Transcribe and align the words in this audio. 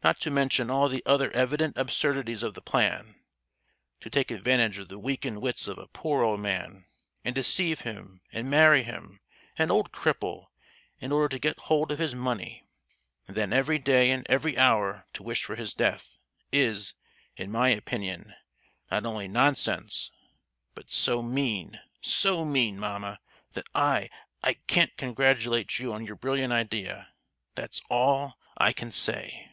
Not 0.00 0.20
to 0.20 0.30
mention 0.30 0.70
all 0.70 0.88
the 0.88 1.02
other 1.04 1.28
evident 1.32 1.76
absurdities 1.76 2.44
of 2.44 2.54
the 2.54 2.62
plan, 2.62 3.16
to 4.00 4.08
take 4.08 4.30
advantage 4.30 4.78
of 4.78 4.86
the 4.86 4.98
weakened 4.98 5.42
wits 5.42 5.66
of 5.66 5.76
a 5.76 5.88
poor 5.88 6.22
old 6.22 6.38
man, 6.38 6.86
and 7.24 7.34
deceive 7.34 7.80
him 7.80 8.20
and 8.32 8.48
marry 8.48 8.84
him—an 8.84 9.70
old 9.72 9.90
cripple, 9.90 10.46
in 11.00 11.10
order 11.10 11.28
to 11.30 11.40
get 11.40 11.58
hold 11.58 11.90
of 11.90 11.98
his 11.98 12.14
money,—and 12.14 13.36
then 13.36 13.52
every 13.52 13.76
day 13.76 14.12
and 14.12 14.24
every 14.28 14.56
hour 14.56 15.04
to 15.14 15.24
wish 15.24 15.42
for 15.42 15.56
his 15.56 15.74
death, 15.74 16.18
is, 16.52 16.94
in 17.36 17.50
my 17.50 17.70
opinion, 17.70 18.34
not 18.92 19.04
only 19.04 19.26
nonsense, 19.26 20.12
but 20.74 20.88
so 20.90 21.22
mean, 21.22 21.80
so 22.00 22.44
mean, 22.44 22.78
mamma, 22.78 23.18
that 23.54 23.66
I—I 23.74 24.54
can't 24.68 24.96
congratulate 24.96 25.80
you 25.80 25.92
on 25.92 26.06
your 26.06 26.16
brilliant 26.16 26.52
idea; 26.52 27.08
that's 27.56 27.82
all 27.90 28.38
I 28.56 28.72
can 28.72 28.92
say!" 28.92 29.44